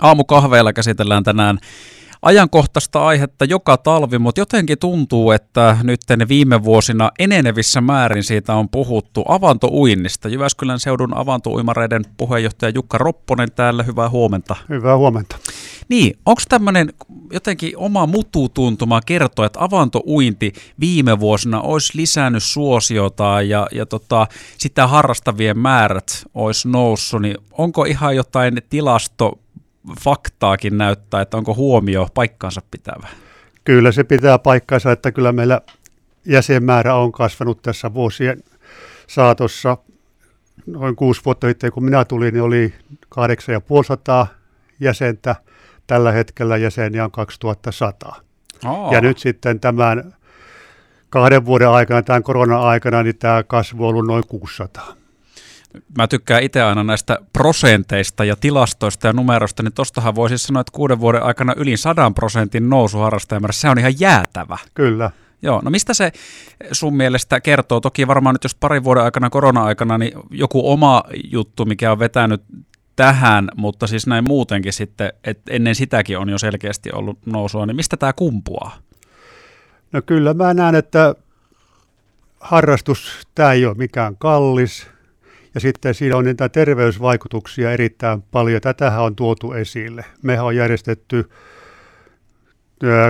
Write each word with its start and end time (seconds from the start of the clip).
Aamukahveilla 0.00 0.72
käsitellään 0.72 1.24
tänään 1.24 1.58
ajankohtaista 2.22 3.06
aihetta 3.06 3.44
joka 3.44 3.76
talvi, 3.76 4.18
mutta 4.18 4.40
jotenkin 4.40 4.78
tuntuu, 4.78 5.30
että 5.30 5.76
nyt 5.82 6.00
viime 6.28 6.64
vuosina 6.64 7.10
enenevissä 7.18 7.80
määrin 7.80 8.24
siitä 8.24 8.54
on 8.54 8.68
puhuttu 8.68 9.24
avantouinnista. 9.28 10.28
Jyväskylän 10.28 10.80
seudun 10.80 11.16
avantouimareiden 11.16 12.04
puheenjohtaja 12.16 12.72
Jukka 12.74 12.98
Ropponen 12.98 13.52
täällä, 13.52 13.82
hyvää 13.82 14.08
huomenta. 14.08 14.56
Hyvää 14.68 14.96
huomenta. 14.96 15.38
Niin, 15.88 16.18
onko 16.26 16.42
tämmöinen 16.48 16.92
jotenkin 17.32 17.76
oma 17.76 18.06
mututuntuma 18.06 19.00
kertoa, 19.06 19.46
että 19.46 19.64
avantouinti 19.64 20.52
viime 20.80 21.20
vuosina 21.20 21.60
olisi 21.60 21.92
lisännyt 21.96 22.42
suosiota 22.42 23.42
ja, 23.42 23.66
ja 23.72 23.86
tota, 23.86 24.26
sitä 24.58 24.86
harrastavien 24.86 25.58
määrät 25.58 26.24
olisi 26.34 26.68
noussut, 26.68 27.22
niin 27.22 27.36
onko 27.52 27.84
ihan 27.84 28.16
jotain 28.16 28.62
tilasto 28.70 29.38
faktaakin 30.00 30.78
näyttää, 30.78 31.20
että 31.20 31.36
onko 31.36 31.54
huomio 31.54 32.08
paikkaansa 32.14 32.60
pitävä? 32.70 33.08
Kyllä 33.64 33.92
se 33.92 34.04
pitää 34.04 34.38
paikkaansa, 34.38 34.92
että 34.92 35.12
kyllä 35.12 35.32
meillä 35.32 35.60
jäsenmäärä 36.24 36.94
on 36.94 37.12
kasvanut 37.12 37.62
tässä 37.62 37.94
vuosien 37.94 38.42
saatossa. 39.06 39.76
Noin 40.66 40.96
kuusi 40.96 41.20
vuotta 41.24 41.48
sitten, 41.48 41.72
kun 41.72 41.84
minä 41.84 42.04
tulin, 42.04 42.34
niin 42.34 42.42
oli 42.42 42.74
8500 43.08 44.26
jäsentä. 44.80 45.36
Tällä 45.86 46.12
hetkellä 46.12 46.56
jäseniä 46.56 47.04
on 47.04 47.10
2100. 47.10 48.16
Oh. 48.64 48.92
Ja 48.92 49.00
nyt 49.00 49.18
sitten 49.18 49.60
tämän 49.60 50.14
kahden 51.10 51.46
vuoden 51.46 51.68
aikana, 51.68 52.02
tämän 52.02 52.22
korona-aikana, 52.22 53.02
niin 53.02 53.18
tämä 53.18 53.42
kasvu 53.42 53.84
on 53.84 53.88
ollut 53.88 54.06
noin 54.06 54.24
600 54.28 54.98
mä 55.98 56.08
tykkään 56.08 56.42
itse 56.42 56.62
aina 56.62 56.84
näistä 56.84 57.18
prosenteista 57.32 58.24
ja 58.24 58.36
tilastoista 58.36 59.06
ja 59.06 59.12
numeroista, 59.12 59.62
niin 59.62 59.72
tostahan 59.72 60.14
voisi 60.14 60.38
sanoa, 60.38 60.60
että 60.60 60.72
kuuden 60.72 61.00
vuoden 61.00 61.22
aikana 61.22 61.54
yli 61.56 61.76
sadan 61.76 62.14
prosentin 62.14 62.70
nousu 62.70 62.98
harrastajamäärässä, 62.98 63.60
se 63.60 63.68
on 63.68 63.78
ihan 63.78 64.00
jäätävä. 64.00 64.58
Kyllä. 64.74 65.10
Joo, 65.42 65.60
no 65.64 65.70
mistä 65.70 65.94
se 65.94 66.12
sun 66.72 66.96
mielestä 66.96 67.40
kertoo? 67.40 67.80
Toki 67.80 68.06
varmaan 68.06 68.34
nyt 68.34 68.44
jos 68.44 68.54
parin 68.54 68.84
vuoden 68.84 69.04
aikana, 69.04 69.30
korona-aikana, 69.30 69.98
niin 69.98 70.12
joku 70.30 70.72
oma 70.72 71.04
juttu, 71.32 71.64
mikä 71.64 71.92
on 71.92 71.98
vetänyt 71.98 72.42
tähän, 72.96 73.48
mutta 73.56 73.86
siis 73.86 74.06
näin 74.06 74.24
muutenkin 74.28 74.72
sitten, 74.72 75.12
että 75.24 75.52
ennen 75.54 75.74
sitäkin 75.74 76.18
on 76.18 76.28
jo 76.28 76.38
selkeästi 76.38 76.90
ollut 76.92 77.18
nousua, 77.26 77.66
niin 77.66 77.76
mistä 77.76 77.96
tämä 77.96 78.12
kumpuaa? 78.12 78.78
No 79.92 80.02
kyllä 80.02 80.34
mä 80.34 80.54
näen, 80.54 80.74
että 80.74 81.14
harrastus, 82.40 83.28
tämä 83.34 83.52
ei 83.52 83.66
ole 83.66 83.74
mikään 83.74 84.16
kallis, 84.18 84.86
ja 85.54 85.60
sitten 85.60 85.94
siinä 85.94 86.16
on 86.16 86.24
niitä 86.24 86.48
terveysvaikutuksia 86.48 87.72
erittäin 87.72 88.22
paljon. 88.22 88.60
Tätähän 88.60 89.02
on 89.02 89.16
tuotu 89.16 89.52
esille. 89.52 90.04
Me 90.22 90.40
on 90.40 90.56
järjestetty 90.56 91.30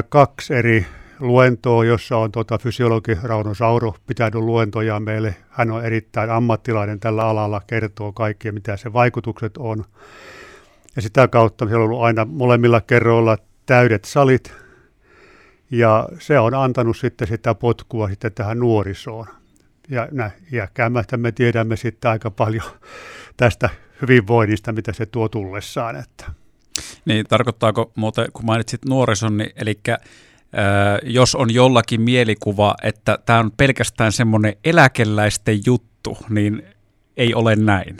kaksi 0.08 0.54
eri 0.54 0.86
luentoa, 1.20 1.84
jossa 1.84 2.16
on 2.16 2.32
tuota 2.32 2.58
fysiologi 2.58 3.18
Rauno 3.22 3.54
Sauro 3.54 3.94
pitänyt 4.06 4.34
luentoja 4.34 5.00
meille. 5.00 5.36
Hän 5.50 5.70
on 5.70 5.84
erittäin 5.84 6.30
ammattilainen 6.30 7.00
tällä 7.00 7.26
alalla, 7.26 7.62
kertoo 7.66 8.12
kaikkia, 8.12 8.52
mitä 8.52 8.76
se 8.76 8.92
vaikutukset 8.92 9.56
on. 9.56 9.84
Ja 10.96 11.02
sitä 11.02 11.28
kautta 11.28 11.64
siellä 11.64 11.84
on 11.84 11.84
ollut 11.84 12.02
aina 12.02 12.24
molemmilla 12.24 12.80
kerroilla 12.80 13.38
täydet 13.66 14.04
salit, 14.04 14.52
ja 15.70 16.08
se 16.18 16.38
on 16.38 16.54
antanut 16.54 16.96
sitten 16.96 17.28
sitä 17.28 17.54
potkua 17.54 18.08
sitten 18.08 18.32
tähän 18.32 18.58
nuorisoon 18.58 19.26
ja 19.90 20.08
iäkkäämmästä 20.52 21.16
me 21.16 21.32
tiedämme 21.32 21.76
sitten 21.76 22.10
aika 22.10 22.30
paljon 22.30 22.70
tästä 23.36 23.70
hyvinvoinnista, 24.02 24.72
mitä 24.72 24.92
se 24.92 25.06
tuo 25.06 25.28
tullessaan. 25.28 25.96
Että. 25.96 26.24
Niin, 27.04 27.26
tarkoittaako 27.28 27.92
muuten, 27.96 28.26
kun 28.32 28.44
mainitsit 28.44 28.84
nuorison, 28.84 29.36
niin, 29.36 29.50
eli 29.56 29.80
äh, 29.88 29.94
jos 31.02 31.34
on 31.34 31.54
jollakin 31.54 32.00
mielikuva, 32.00 32.74
että 32.82 33.18
tämä 33.26 33.38
on 33.38 33.50
pelkästään 33.56 34.12
semmoinen 34.12 34.56
eläkeläisten 34.64 35.60
juttu, 35.66 36.18
niin 36.28 36.62
ei 37.16 37.34
ole 37.34 37.56
näin. 37.56 37.96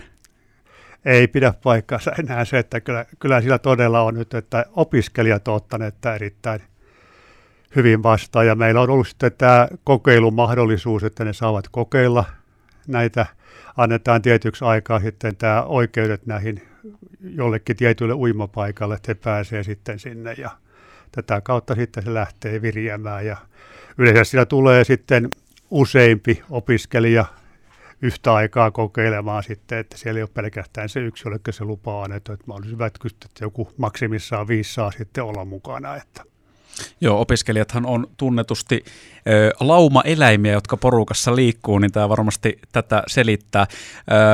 Ei 1.05 1.29
pidä 1.29 1.55
paikkaansa 1.63 2.13
enää 2.19 2.45
se, 2.45 2.59
että 2.59 2.81
kyllä, 2.81 3.05
kyllä 3.19 3.41
sillä 3.41 3.59
todella 3.59 4.03
on 4.03 4.15
nyt, 4.15 4.35
että 4.35 4.65
opiskelijat 4.71 5.49
ovat 5.49 5.63
ottaneet 5.63 5.95
tämä 6.01 6.15
erittäin 6.15 6.61
hyvin 7.77 8.03
vastaan. 8.03 8.47
Ja 8.47 8.55
meillä 8.55 8.81
on 8.81 8.91
ollut 8.91 9.09
sitten 9.09 9.33
tämä 9.39 9.69
kokeilumahdollisuus, 9.85 11.05
että 11.05 11.25
ne 11.25 11.33
saavat 11.33 11.69
kokeilla 11.71 12.25
näitä. 12.87 13.27
Annetaan 13.77 14.23
tietyksi 14.23 14.65
aikaa 14.65 15.01
sitten 15.01 15.37
tämä 15.37 15.63
oikeudet 15.63 16.27
näihin 16.27 16.63
jollekin 17.21 17.77
tietylle 17.77 18.15
uimapaikalle, 18.15 18.95
että 18.95 19.11
he 19.11 19.15
pääsee 19.15 19.63
sitten 19.63 19.99
sinne 19.99 20.33
ja 20.39 20.51
tätä 21.13 21.41
kautta 21.41 21.75
sitten 21.75 22.03
se 22.03 22.15
lähtee 22.15 22.63
virjäämään 22.63 23.27
ja 23.27 23.37
yleensä 23.99 24.25
sillä 24.25 24.47
tulee 24.47 24.85
sitten 24.85 25.31
useampi 25.71 26.43
opiskelija 26.51 27.25
yhtä 28.03 28.35
aikaa 28.35 28.71
kokeilemaan 28.71 29.43
sitten, 29.43 29.79
että 29.79 29.99
siellä 29.99 30.19
ei 30.19 30.23
ole 30.23 30.31
pelkästään 30.35 30.89
se 30.89 31.01
yksi, 31.01 31.29
jolle 31.29 31.41
se 31.51 31.65
lupaa 31.65 32.05
annettu, 32.05 32.33
että 32.33 32.45
mahdollisimman 32.47 32.87
että 32.87 33.45
joku 33.45 33.73
maksimissaan 33.77 34.49
viisi 34.49 34.75
saa 34.75 34.91
sitten 34.91 35.25
olla 35.25 35.45
mukana. 35.45 35.97
Että. 35.97 36.38
Joo, 37.01 37.21
opiskelijathan 37.21 37.87
on 37.87 38.07
tunnetusti 38.17 38.85
ö, 39.29 39.51
lauma-eläimiä, 39.61 40.53
jotka 40.53 40.77
porukassa 40.77 41.37
liikkuu, 41.37 41.79
niin 41.79 41.93
tämä 41.93 42.09
varmasti 42.09 42.59
tätä 42.73 43.03
selittää. 43.07 43.67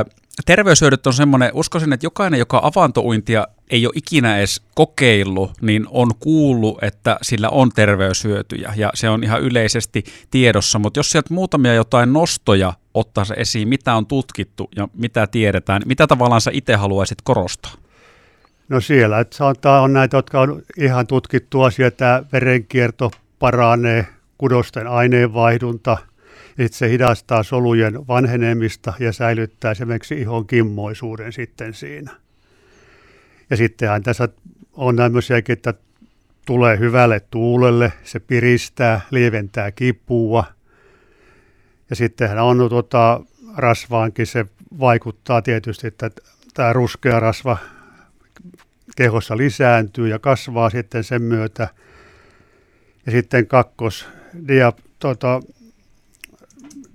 Ö, 0.07 0.11
terveyshyödyt 0.47 1.07
on 1.07 1.15
semmoinen, 1.15 1.51
uskoisin, 1.55 1.93
että 1.93 2.07
jokainen, 2.07 2.39
joka 2.39 2.61
avantouintia 2.63 3.47
ei 3.71 3.87
ole 3.87 3.93
ikinä 3.97 4.39
edes 4.39 4.63
kokeillut, 4.75 5.51
niin 5.61 5.87
on 5.91 6.11
kuullut, 6.21 6.83
että 6.83 7.19
sillä 7.23 7.49
on 7.49 7.71
terveyshyötyjä 7.75 8.75
ja 8.77 8.91
se 8.95 9.09
on 9.09 9.25
ihan 9.25 9.43
yleisesti 9.43 10.05
tiedossa, 10.31 10.79
mutta 10.79 10.99
jos 10.99 11.11
sieltä 11.11 11.35
muutamia 11.35 11.75
jotain 11.75 12.13
nostoja 12.13 12.73
ottaa 12.95 13.25
esiin, 13.37 13.69
mitä 13.69 13.95
on 13.95 14.07
tutkittu 14.07 14.69
ja 14.77 14.89
mitä 14.95 15.27
tiedetään, 15.27 15.83
mitä 15.87 16.07
tavallaan 16.07 16.41
sä 16.41 16.51
itse 16.55 16.75
haluaisit 16.75 17.19
korostaa? 17.25 17.84
No 18.69 18.81
siellä, 18.81 19.21
että 19.21 19.37
sanotaan, 19.37 19.83
on 19.83 19.93
näitä, 19.93 20.17
jotka 20.17 20.41
on 20.41 20.63
ihan 20.77 21.07
tutkittu 21.07 21.63
asia, 21.63 21.87
että 21.87 22.25
verenkierto 22.33 23.11
paranee, 23.39 24.07
kudosten 24.39 24.87
aineenvaihdunta, 24.87 25.97
että 26.59 26.79
se 26.79 26.91
hidastaa 26.91 27.43
solujen 27.43 28.09
vanhenemista 28.09 28.93
ja 28.99 29.13
säilyttää 29.13 29.71
esimerkiksi 29.71 30.21
ihon 30.21 30.47
kimmoisuuden 30.47 31.33
sitten 31.33 31.75
siinä. 31.75 32.13
Ja 33.51 33.57
sittenhän 33.57 34.03
tässä 34.03 34.29
on 34.73 34.97
tämmöisiäkin, 34.97 35.53
että 35.53 35.75
tulee 36.47 36.79
hyvälle 36.79 37.21
tuulelle, 37.21 37.93
se 38.05 38.21
piristää, 38.21 39.01
lieventää 39.11 39.71
kipua. 39.71 40.45
Ja 41.91 41.97
sittenhän 41.97 42.39
on 42.39 42.69
tuota, 42.69 43.21
rasvaankin, 43.57 44.27
se 44.27 44.47
vaikuttaa 44.81 45.43
tietysti, 45.43 45.87
että 45.87 46.11
tämä 46.55 46.73
ruskea 46.73 47.21
rasva 47.21 47.57
kehossa 48.97 49.37
lisääntyy 49.37 50.09
ja 50.09 50.19
kasvaa 50.19 50.71
sitten 50.71 51.05
sen 51.05 51.23
myötä. 51.23 51.69
Ja 53.07 53.13
sitten 53.13 53.47
kakkos, 53.47 54.09
dia, 54.49 54.73
tota, 54.99 55.41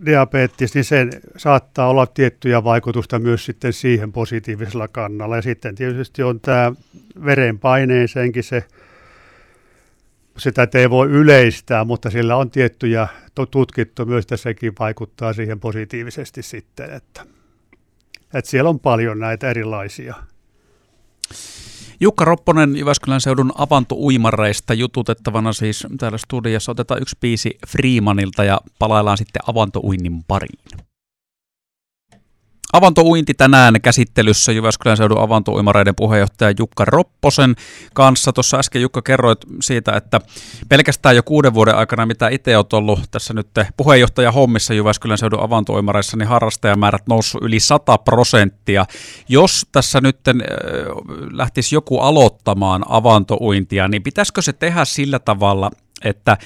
diabetes, 0.06 0.74
niin 0.74 0.84
se 0.84 1.08
saattaa 1.38 1.90
olla 1.90 2.08
tiettyjä 2.08 2.64
vaikutusta 2.64 3.20
myös 3.20 3.46
sitten 3.46 3.74
siihen 3.74 4.12
positiivisella 4.12 4.88
kannalla. 4.88 5.36
Ja 5.36 5.42
sitten 5.42 5.76
tietysti 5.76 6.24
on 6.24 6.40
tämä 6.40 6.72
verenpaineensenkin 7.26 8.44
se, 8.44 8.64
sitä 10.38 10.68
ei 10.74 10.90
voi 10.90 11.08
yleistää, 11.08 11.84
mutta 11.84 12.10
sillä 12.10 12.36
on 12.36 12.52
tiettyjä 12.52 13.08
tutkittu 13.52 14.06
myös, 14.06 14.24
että 14.24 14.38
sekin 14.38 14.74
vaikuttaa 14.80 15.34
siihen 15.34 15.60
positiivisesti 15.60 16.42
sitten, 16.42 16.94
että, 16.94 17.26
että 18.34 18.52
siellä 18.52 18.70
on 18.70 18.80
paljon 18.80 19.20
näitä 19.20 19.50
erilaisia 19.50 20.16
Jukka 22.01 22.25
Ropponen 22.25 22.75
Jyväskylän 22.75 23.22
seudun 23.22 23.51
avantouimareista 23.57 24.74
jututettavana 24.74 25.54
siis 25.54 25.88
täällä 25.98 26.18
studiossa. 26.18 26.72
Otetaan 26.72 27.01
yksi 27.01 27.18
biisi 27.22 27.57
Freemanilta 27.68 28.44
ja 28.44 28.62
palaillaan 28.80 29.18
sitten 29.18 29.42
avantouinnin 29.48 30.24
pariin. 30.28 30.88
Avantouinti 32.74 33.33
tänään 33.33 33.81
käsittelyssä 33.81 34.51
Jyväskylän 34.51 34.98
seudun 34.98 35.21
avantouimareiden 35.21 35.95
puheenjohtaja 35.95 36.54
Jukka 36.60 36.86
Ropposen 36.86 37.56
kanssa. 37.94 38.33
Tuossa 38.33 38.57
äsken 38.57 38.81
Jukka 38.81 39.01
kerroit 39.01 39.39
siitä, 39.62 39.92
että 39.92 40.21
pelkästään 40.69 41.16
jo 41.16 41.24
kuuden 41.24 41.54
vuoden 41.54 41.75
aikana, 41.75 42.06
mitä 42.06 42.30
itse 42.30 42.57
olet 42.57 42.74
ollut 42.74 43.00
tässä 43.12 43.33
nyt 43.33 43.48
puheenjohtaja 43.77 44.31
hommissa 44.31 44.74
Jyväskylän 44.74 45.18
seudun 45.18 45.44
avantouimareissa, 45.44 46.18
niin 46.18 46.27
harrastajamäärät 46.27 47.07
noussut 47.07 47.44
yli 47.44 47.60
100 47.60 47.98
prosenttia. 47.98 48.86
Jos 49.30 49.65
tässä 49.72 50.01
nyt 50.01 50.27
äh, 50.27 50.36
lähtisi 51.31 51.75
joku 51.75 52.00
aloittamaan 52.00 52.86
avantouintia, 52.89 53.88
niin 53.88 54.04
pitäisikö 54.04 54.42
se 54.42 54.54
tehdä 54.54 54.86
sillä 54.86 55.19
tavalla, 55.19 55.72
että 56.04 56.38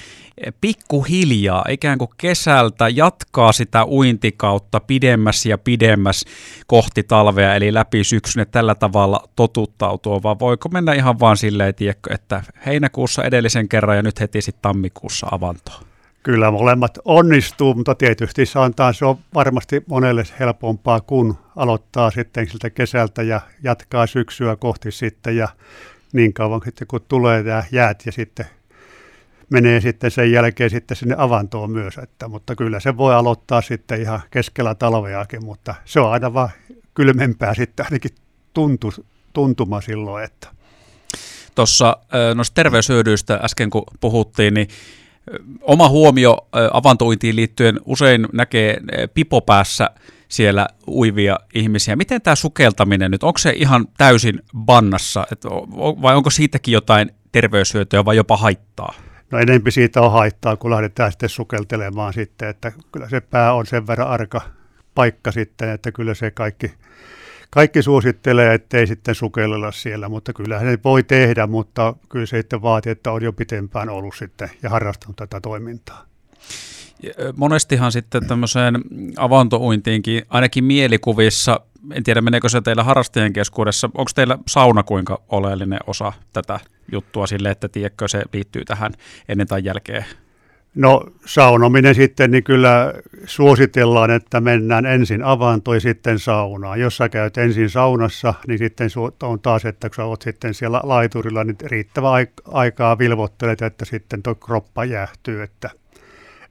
pikkuhiljaa 0.60 1.64
ikään 1.68 1.98
kuin 1.98 2.10
kesältä 2.16 2.88
jatkaa 2.88 3.52
sitä 3.52 3.84
uintikautta 3.84 4.80
pidemmäs 4.80 5.46
ja 5.46 5.58
pidemmäs 5.58 6.24
kohti 6.66 7.02
talvea, 7.02 7.54
eli 7.54 7.74
läpi 7.74 8.04
syksyn 8.04 8.46
tällä 8.50 8.74
tavalla 8.74 9.28
totuttautua, 9.36 10.22
vai 10.22 10.36
voiko 10.40 10.68
mennä 10.68 10.92
ihan 10.92 11.20
vaan 11.20 11.36
silleen, 11.36 11.74
että 12.10 12.42
heinäkuussa 12.66 13.24
edellisen 13.24 13.68
kerran 13.68 13.96
ja 13.96 14.02
nyt 14.02 14.20
heti 14.20 14.42
sitten 14.42 14.62
tammikuussa 14.62 15.26
avantoon? 15.30 15.82
Kyllä 16.22 16.50
molemmat 16.50 16.98
onnistuu, 17.04 17.74
mutta 17.74 17.94
tietysti 17.94 18.46
sanotaan, 18.46 18.94
se 18.94 19.04
on 19.04 19.18
varmasti 19.34 19.84
monelle 19.86 20.24
helpompaa, 20.40 21.00
kun 21.00 21.38
aloittaa 21.56 22.10
sitten 22.10 22.46
siltä 22.46 22.70
kesältä 22.70 23.22
ja 23.22 23.40
jatkaa 23.62 24.06
syksyä 24.06 24.56
kohti 24.56 24.92
sitten 24.92 25.36
ja 25.36 25.48
niin 26.12 26.32
kauan 26.32 26.60
sitten 26.64 26.86
kun 26.86 27.00
tulee 27.08 27.42
nämä 27.42 27.62
jäät 27.72 28.02
ja 28.06 28.12
sitten 28.12 28.46
menee 29.50 29.80
sitten 29.80 30.10
sen 30.10 30.32
jälkeen 30.32 30.70
sitten 30.70 30.96
sinne 30.96 31.14
avantoon 31.18 31.70
myös, 31.70 31.98
että, 31.98 32.28
mutta 32.28 32.56
kyllä 32.56 32.80
se 32.80 32.96
voi 32.96 33.14
aloittaa 33.14 33.60
sitten 33.60 34.00
ihan 34.00 34.20
keskellä 34.30 34.74
talveakin, 34.74 35.44
mutta 35.44 35.74
se 35.84 36.00
on 36.00 36.12
aina 36.12 36.34
vaan 36.34 36.50
kylmempää 36.94 37.54
sitten 37.54 37.86
ainakin 37.86 38.10
tuntu, 38.54 38.92
tuntuma 39.32 39.80
silloin, 39.80 40.24
että. 40.24 40.48
Tuossa 41.54 41.96
noista 42.34 42.54
terveyshyödyistä 42.54 43.40
äsken 43.42 43.70
kun 43.70 43.84
puhuttiin, 44.00 44.54
niin 44.54 44.68
oma 45.60 45.88
huomio 45.88 46.48
avantointiin 46.72 47.36
liittyen 47.36 47.80
usein 47.84 48.26
näkee 48.32 48.80
pipopäässä 49.14 49.90
siellä 50.28 50.68
uivia 50.88 51.36
ihmisiä. 51.54 51.96
Miten 51.96 52.22
tämä 52.22 52.34
sukeltaminen 52.34 53.10
nyt, 53.10 53.22
onko 53.22 53.38
se 53.38 53.52
ihan 53.56 53.88
täysin 53.98 54.42
bannassa 54.56 55.26
vai 56.02 56.14
onko 56.14 56.30
siitäkin 56.30 56.72
jotain 56.72 57.10
terveyshyötyä 57.32 58.04
vai 58.04 58.16
jopa 58.16 58.36
haittaa? 58.36 58.94
No 59.34 59.40
enempi 59.40 59.70
siitä 59.70 60.00
on 60.00 60.12
haittaa, 60.12 60.56
kun 60.56 60.70
lähdetään 60.70 61.12
sitten 61.12 61.28
sukeltelemaan 61.28 62.12
sitten, 62.12 62.48
että 62.48 62.72
kyllä 62.92 63.08
se 63.08 63.20
pää 63.20 63.52
on 63.52 63.66
sen 63.66 63.86
verran 63.86 64.08
arka 64.08 64.40
paikka 64.94 65.32
sitten, 65.32 65.70
että 65.70 65.92
kyllä 65.92 66.14
se 66.14 66.30
kaikki, 66.30 66.72
kaikki 67.50 67.82
suosittelee, 67.82 68.54
ettei 68.54 68.86
sitten 68.86 69.14
sukellella 69.14 69.72
siellä, 69.72 70.08
mutta 70.08 70.32
kyllä 70.32 70.60
se 70.60 70.78
voi 70.84 71.02
tehdä, 71.02 71.46
mutta 71.46 71.94
kyllä 72.08 72.26
se 72.26 72.36
sitten 72.36 72.62
vaatii, 72.62 72.92
että 72.92 73.12
on 73.12 73.22
jo 73.22 73.32
pitempään 73.32 73.88
ollut 73.88 74.14
sitten 74.18 74.50
ja 74.62 74.70
harrastanut 74.70 75.16
tätä 75.16 75.40
toimintaa. 75.40 76.04
Monestihan 77.36 77.92
sitten 77.92 78.26
tämmöiseen 78.26 78.74
avantouintiinkin, 79.16 80.22
ainakin 80.28 80.64
mielikuvissa, 80.64 81.60
en 81.92 82.04
tiedä 82.04 82.20
meneekö 82.20 82.48
se 82.48 82.60
teillä 82.60 82.82
harrastajien 82.82 83.32
keskuudessa, 83.32 83.90
onko 83.94 84.10
teillä 84.14 84.38
sauna 84.48 84.82
kuinka 84.82 85.22
oleellinen 85.28 85.80
osa 85.86 86.12
tätä 86.32 86.60
juttua 86.92 87.26
sille, 87.26 87.50
että 87.50 87.68
tiedätkö 87.68 88.08
se 88.08 88.22
liittyy 88.32 88.64
tähän 88.64 88.92
ennen 89.28 89.46
tai 89.46 89.64
jälkeen? 89.64 90.04
No 90.74 91.02
saunominen 91.26 91.94
sitten, 91.94 92.30
niin 92.30 92.44
kyllä 92.44 92.94
suositellaan, 93.24 94.10
että 94.10 94.40
mennään 94.40 94.86
ensin 94.86 95.24
avantoon 95.24 95.80
sitten 95.80 96.18
saunaan. 96.18 96.80
Jos 96.80 96.96
sä 96.96 97.08
käyt 97.08 97.38
ensin 97.38 97.70
saunassa, 97.70 98.34
niin 98.46 98.58
sitten 98.58 98.88
on 99.22 99.40
taas, 99.40 99.64
että 99.64 99.88
kun 99.88 99.94
sä 99.94 100.04
oot 100.04 100.22
sitten 100.22 100.54
siellä 100.54 100.80
laiturilla, 100.82 101.44
niin 101.44 101.56
riittävä 101.64 102.08
aikaa 102.44 102.98
vilvottelet, 102.98 103.62
että 103.62 103.84
sitten 103.84 104.22
tuo 104.22 104.34
kroppa 104.34 104.84
jäähtyy, 104.84 105.42
että 105.42 105.70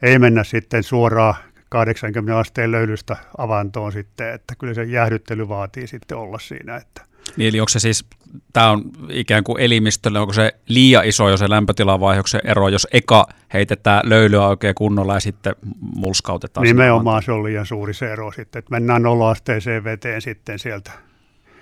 ei 0.02 0.20
mennä 0.20 0.44
sitten 0.44 0.84
suoraan 0.84 1.36
80 1.74 2.40
asteen 2.40 2.72
löylystä 2.72 3.18
avantoon 3.38 3.92
sitten, 3.92 4.34
että 4.34 4.56
kyllä 4.60 4.74
se 4.74 4.84
jäähdyttely 4.84 5.50
vaatii 5.50 5.88
sitten 5.88 6.18
olla 6.18 6.40
siinä, 6.40 6.76
että 6.76 7.02
niin 7.38 7.50
eli 7.50 7.60
onko 7.60 7.70
se 7.70 7.80
siis, 7.80 8.06
tämä 8.54 8.70
on 8.70 8.84
ikään 9.10 9.44
kuin 9.44 9.62
elimistölle, 9.62 10.20
onko 10.20 10.34
se 10.34 10.56
liian 10.68 11.06
iso 11.06 11.30
jo 11.30 11.38
se 11.38 11.50
lämpötilavaihoksen 11.50 12.42
ero, 12.44 12.68
jos 12.68 12.88
eka 12.92 13.28
heitetään 13.54 14.10
löylyä 14.10 14.48
oikein 14.48 14.76
kunnolla 14.76 15.14
ja 15.14 15.20
sitten 15.20 15.56
mulskautetaan? 15.96 16.64
Nimenomaan 16.64 17.24
se 17.24 17.32
on 17.32 17.44
liian 17.44 17.66
suuri 17.66 17.94
se 17.94 18.12
ero 18.12 18.32
sitten, 18.32 18.60
että 18.60 18.72
mennään 18.72 19.02
0 19.02 19.30
asteeseen 19.30 19.84
veteen 19.84 20.22
sitten 20.22 20.60
sieltä 20.60 20.92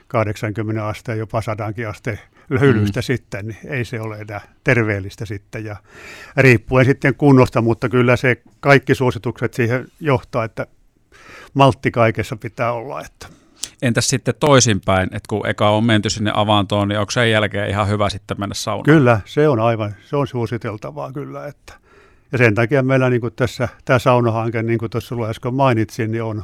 80 0.08 0.88
asteen, 0.88 1.20
jopa 1.20 1.42
100 1.42 1.74
asteen 1.90 2.20
löylystä 2.52 3.00
mm. 3.00 3.04
sitten, 3.04 3.48
niin 3.48 3.58
ei 3.64 3.86
se 3.86 4.02
ole 4.02 4.18
enää 4.18 4.42
terveellistä 4.64 5.26
sitten. 5.26 5.66
Ja 5.66 5.76
riippuen 6.38 6.86
sitten 6.86 7.16
kunnosta, 7.16 7.62
mutta 7.62 7.90
kyllä 7.90 8.16
se 8.16 8.42
kaikki 8.60 8.96
suositukset 8.96 9.54
siihen 9.54 9.88
johtaa, 10.00 10.44
että 10.44 10.68
maltti 11.54 11.92
kaikessa 11.92 12.36
pitää 12.36 12.72
olla. 12.72 13.02
Että. 13.02 13.28
Entäs 13.82 14.08
sitten 14.08 14.34
toisinpäin, 14.40 15.04
että 15.04 15.28
kun 15.30 15.48
eka 15.48 15.70
on 15.70 15.84
menty 15.84 16.10
sinne 16.10 16.32
avantoon, 16.36 16.88
niin 16.88 17.00
onko 17.00 17.12
sen 17.12 17.32
jälkeen 17.32 17.70
ihan 17.70 17.88
hyvä 17.88 18.10
sitten 18.10 18.40
mennä 18.40 18.56
saunaan? 18.56 18.86
Kyllä, 18.86 19.22
se 19.26 19.48
on 19.48 19.60
aivan, 19.60 19.96
se 20.06 20.16
on 20.16 20.28
suositeltavaa 20.28 21.12
kyllä. 21.12 21.48
Että. 21.48 21.74
Ja 22.32 22.38
sen 22.38 22.56
takia 22.56 22.84
meillä 22.84 23.10
niin 23.10 23.22
kuin 23.22 23.34
tässä 23.36 23.68
tämä 23.86 24.00
saunahanke, 24.00 24.64
niin 24.64 24.80
kuin 24.80 24.90
tuossa 24.90 25.16
äsken 25.30 25.54
mainitsin, 25.54 26.12
niin 26.12 26.24
on 26.24 26.44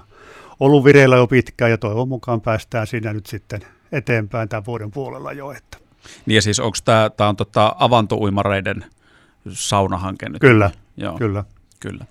ollut 0.59 0.83
vireillä 0.83 1.15
jo 1.15 1.27
pitkään 1.27 1.71
ja 1.71 1.77
toivon 1.77 2.07
mukaan 2.07 2.42
päästään 2.42 2.88
siinä 2.88 3.13
nyt 3.13 3.25
sitten 3.25 3.62
eteenpäin 3.92 4.50
tämän 4.50 4.65
vuoden 4.65 4.92
puolella 4.92 5.33
jo. 5.33 5.51
Että. 5.51 5.86
Niin 6.25 6.35
ja 6.35 6.41
siis 6.41 6.59
onko 6.59 6.77
tämä, 6.85 7.09
tämä 7.17 7.29
on 7.29 7.35
tota 7.35 7.75
avantouimareiden 7.79 8.85
saunahanke 9.49 10.29
nyt? 10.29 10.41
Kyllä, 10.41 10.71
Joo. 10.97 11.17
kyllä. 11.17 11.44
Kyllä. 11.79 12.05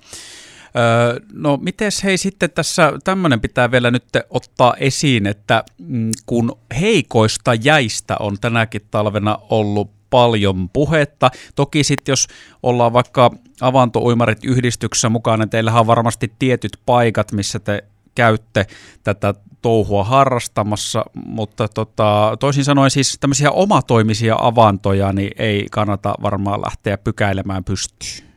no 1.33 1.56
miten 1.56 1.93
hei 2.05 2.19
sitten 2.19 2.50
tässä 2.50 2.93
tämmöinen 3.05 3.41
pitää 3.41 3.71
vielä 3.71 3.91
nyt 3.91 4.05
ottaa 4.31 4.75
esiin, 4.75 5.27
että 5.27 5.65
mm, 5.79 6.11
kun 6.27 6.59
heikoista 6.81 7.55
jäistä 7.55 8.17
on 8.21 8.37
tänäkin 8.41 8.83
talvena 8.91 9.38
ollut 9.50 9.91
paljon 10.11 10.69
puhetta. 10.73 11.31
Toki 11.55 11.85
sitten 11.85 12.12
jos 12.12 12.27
ollaan 12.62 12.93
vaikka 12.93 13.31
avantouimarit 13.61 14.44
yhdistyksessä 14.44 15.09
mukana, 15.09 15.37
niin 15.37 15.50
teillähän 15.50 15.81
on 15.81 15.87
varmasti 15.87 16.33
tietyt 16.38 16.73
paikat, 16.87 17.33
missä 17.33 17.59
te 17.59 17.85
käytte 18.17 18.67
tätä 19.05 19.35
touhua 19.63 20.05
harrastamassa, 20.05 21.05
mutta 21.15 21.69
tota, 21.69 22.37
toisin 22.41 22.65
sanoen 22.65 22.91
siis 22.91 23.17
tämmöisiä 23.21 23.51
omatoimisia 23.51 24.37
avantoja 24.39 25.13
niin 25.13 25.31
ei 25.39 25.67
kannata 25.71 26.15
varmaan 26.23 26.61
lähteä 26.61 26.99
pykäilemään 26.99 27.65
pystyyn, 27.65 28.29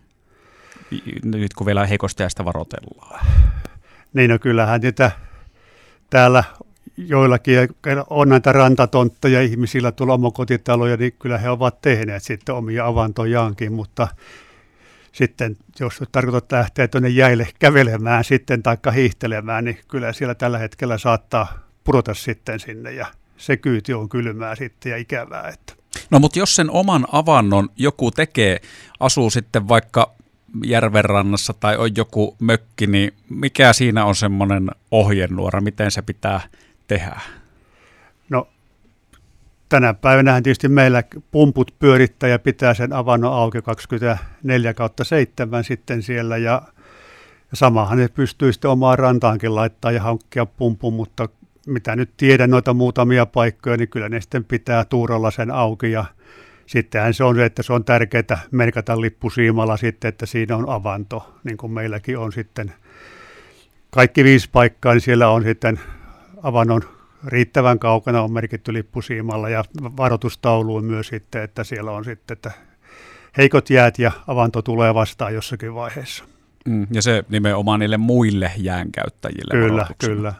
nyt 1.23 1.53
kun 1.53 1.67
vielä 1.67 1.85
heikosti 1.85 2.23
sitä 2.29 2.45
varoitellaan. 2.45 3.25
Niin 4.13 4.29
no 4.29 4.39
kyllähän 4.39 4.81
niitä 4.81 5.11
täällä 6.09 6.43
joillakin 7.07 7.57
on 8.09 8.29
näitä 8.29 8.51
rantatontteja 8.51 9.41
ihmisillä 9.41 9.91
tuolla 9.91 10.13
omakotitaloja, 10.13 10.97
niin 10.97 11.13
kyllä 11.19 11.37
he 11.37 11.49
ovat 11.49 11.81
tehneet 11.81 12.23
sitten 12.23 12.55
omia 12.55 12.87
avantojaankin, 12.87 13.73
mutta 13.73 14.07
sitten 15.11 15.57
jos 15.79 16.03
tarkoitat 16.11 16.51
lähteä 16.51 16.87
tuonne 16.87 17.09
jäille 17.09 17.47
kävelemään 17.59 18.23
sitten 18.23 18.63
tai 18.63 18.77
hiihtelemään, 18.95 19.65
niin 19.65 19.79
kyllä 19.87 20.13
siellä 20.13 20.35
tällä 20.35 20.57
hetkellä 20.57 20.97
saattaa 20.97 21.59
pudota 21.83 22.13
sitten 22.13 22.59
sinne 22.59 22.91
ja 22.91 23.07
se 23.37 23.57
kyyti 23.57 23.93
on 23.93 24.09
kylmää 24.09 24.55
sitten 24.55 24.89
ja 24.89 24.97
ikävää. 24.97 25.47
Että. 25.47 25.73
No 26.09 26.19
mutta 26.19 26.39
jos 26.39 26.55
sen 26.55 26.71
oman 26.71 27.05
avannon 27.11 27.69
joku 27.75 28.11
tekee, 28.11 28.61
asuu 28.99 29.29
sitten 29.29 29.67
vaikka 29.67 30.11
järvenrannassa 30.65 31.53
tai 31.53 31.77
on 31.77 31.89
joku 31.97 32.35
mökki, 32.39 32.87
niin 32.87 33.13
mikä 33.29 33.73
siinä 33.73 34.05
on 34.05 34.15
semmoinen 34.15 34.71
ohjenuora, 34.91 35.61
miten 35.61 35.91
se 35.91 36.01
pitää 36.01 36.41
tehdä? 36.87 37.19
Tänä 39.69 39.93
päivänä 39.93 40.41
tietysti 40.41 40.67
meillä 40.67 41.03
pumput 41.31 41.75
pyörittää 41.79 42.29
ja 42.29 42.39
pitää 42.39 42.73
sen 42.73 42.93
avannon 42.93 43.33
auki 43.33 43.61
24 43.61 44.73
kautta 44.73 45.03
7 45.03 45.63
sitten 45.63 46.03
siellä 46.03 46.37
ja 46.37 46.61
samahan 47.53 47.97
ne 47.97 48.07
pystyy 48.07 48.53
sitten 48.53 48.71
omaan 48.71 48.99
rantaankin 48.99 49.55
laittaa 49.55 49.91
ja 49.91 50.01
hankkia 50.01 50.45
pumpun, 50.45 50.93
mutta 50.93 51.29
mitä 51.67 51.95
nyt 51.95 52.09
tiedän 52.17 52.49
noita 52.49 52.73
muutamia 52.73 53.25
paikkoja, 53.25 53.77
niin 53.77 53.89
kyllä 53.89 54.09
ne 54.09 54.21
sitten 54.21 54.45
pitää 54.45 54.85
tuuralla 54.85 55.31
sen 55.31 55.51
auki 55.51 55.91
ja 55.91 56.05
sittenhän 56.65 57.13
se 57.13 57.23
on 57.23 57.35
se, 57.35 57.45
että 57.45 57.63
se 57.63 57.73
on 57.73 57.85
tärkeää 57.85 58.39
merkata 58.51 59.01
lippusiimalla 59.01 59.77
sitten, 59.77 60.09
että 60.09 60.25
siinä 60.25 60.57
on 60.57 60.69
avanto, 60.69 61.35
niin 61.43 61.57
kuin 61.57 61.71
meilläkin 61.71 62.17
on 62.17 62.31
sitten. 62.31 62.73
Kaikki 63.89 64.23
viisi 64.23 64.49
paikkaa, 64.51 64.93
niin 64.93 65.01
siellä 65.01 65.29
on 65.29 65.43
sitten 65.43 65.79
avannon 66.43 66.98
riittävän 67.27 67.79
kaukana 67.79 68.21
on 68.21 68.31
merkitty 68.31 68.73
lippusiimalla 68.73 69.49
ja 69.49 69.63
varoitustauluun 69.97 70.85
myös 70.85 71.07
sitten, 71.07 71.43
että 71.43 71.63
siellä 71.63 71.91
on 71.91 72.05
sitten, 72.05 72.35
että 72.35 72.51
heikot 73.37 73.69
jäät 73.69 73.99
ja 73.99 74.11
avanto 74.27 74.61
tulee 74.61 74.93
vastaan 74.93 75.33
jossakin 75.33 75.75
vaiheessa. 75.75 76.23
Mm, 76.65 76.87
ja 76.91 77.01
se 77.01 77.23
nimenomaan 77.29 77.79
niille 77.79 77.97
muille 77.97 78.51
jäänkäyttäjille. 78.57 79.51
Kyllä, 79.51 79.87
kyllä. 79.97 80.33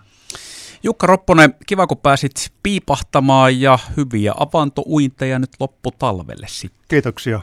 Jukka 0.84 1.08
Ropponen, 1.08 1.54
kiva 1.68 1.88
kun 1.88 1.98
pääsit 1.98 2.52
piipahtamaan 2.64 3.62
ja 3.62 3.80
hyviä 3.98 4.34
avantouinteja 4.38 5.40
nyt 5.40 5.50
lopputalvelle 5.60 6.48
sitten. 6.50 6.86
Kiitoksia. 6.88 7.42